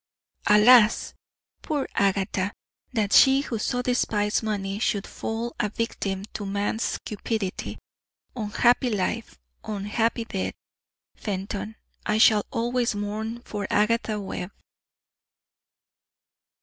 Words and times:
"Alas! 0.47 1.13
poor 1.61 1.87
Agatha! 1.93 2.51
That 2.91 3.13
she, 3.13 3.41
who 3.41 3.59
so 3.59 3.83
despised 3.83 4.41
money, 4.41 4.79
should 4.79 5.05
fall 5.05 5.55
a 5.59 5.69
victim 5.69 6.25
to 6.33 6.43
man's 6.43 6.97
cupidity! 7.05 7.77
Unhappy 8.35 8.89
life, 8.89 9.37
unhappy 9.63 10.25
death! 10.25 10.55
Fenton, 11.15 11.75
I 12.03 12.17
shall 12.17 12.47
always 12.49 12.95
mourn 12.95 13.41
for 13.43 13.67
Agatha 13.69 14.19
Webb." 14.19 14.49